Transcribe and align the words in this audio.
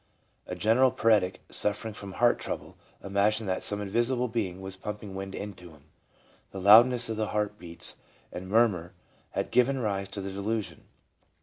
A 0.47 0.55
general 0.55 0.89
paretic 0.89 1.41
1 1.45 1.51
suffering 1.53 1.93
from 1.93 2.13
heart 2.13 2.39
trouble 2.39 2.75
imagined 3.03 3.47
that 3.47 3.61
some 3.61 3.79
invisible 3.79 4.27
being 4.27 4.59
was 4.59 4.75
pumping 4.75 5.13
wind 5.13 5.35
into 5.35 5.69
him. 5.69 5.83
The 6.49 6.59
loud 6.59 6.87
ness 6.87 7.07
of 7.07 7.17
the 7.17 7.27
heart 7.27 7.59
beats 7.59 7.97
and 8.31 8.49
murmurs 8.49 8.93
had 9.33 9.51
given 9.51 9.77
rise 9.77 10.09
to 10.09 10.21
the 10.21 10.31
delusion. 10.31 10.85